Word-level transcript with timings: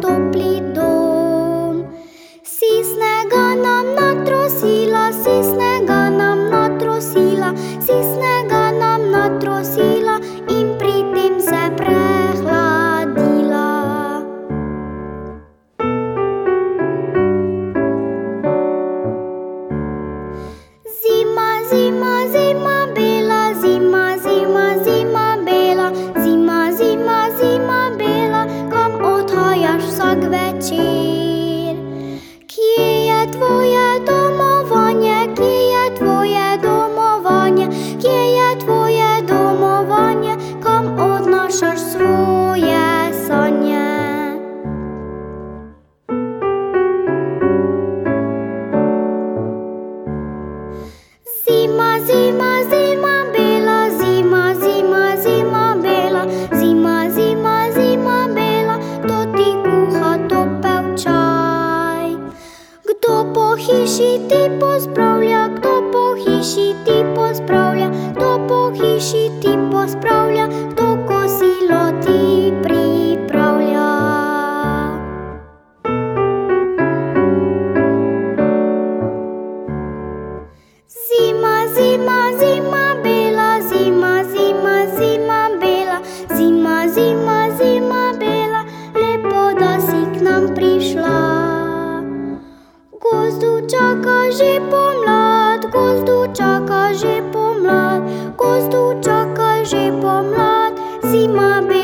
topli 0.00 0.60
dom. 0.74 1.82
Si 2.44 2.72
snega 2.90 3.54
nam 3.64 3.94
natrosila, 3.98 5.10
si 5.12 5.36
snega. 5.42 5.59
як 30.10 30.24
вечір, 30.24 31.76
кія 32.46 33.26
твоє 33.26 34.00
домовання, 34.06 35.26
кія 35.36 35.90
твоє 35.98 36.58
домовання, 36.62 37.68
кія 38.02 38.54
твоє 38.60 39.22
домовання, 39.28 40.36
ком 40.62 41.00
одношаш 41.00 41.80
свою. 41.80 42.09
Hiši 64.00 64.18
ti 64.28 64.42
pospravlja, 64.60 65.48
kdo 65.56 65.72
po 65.92 66.04
hiši 66.16 66.74
ti 66.84 66.96
pospravlja, 67.14 67.88
kdo 68.16 68.30
po 68.48 68.70
hiši 68.72 69.24
ti 69.42 69.52
pospravlja, 69.72 70.46
kdo 70.72 70.79
și 94.30 94.60
pomlat, 94.70 95.68
gostul 95.70 96.30
ceacă 96.32 96.90
și 96.96 97.22
pomlat, 97.30 98.00
gostul 98.34 98.98
ceacă 99.02 99.62
și 99.64 99.92
pomlat, 100.00 100.72
zi 101.02 101.26
bine. 101.66 101.79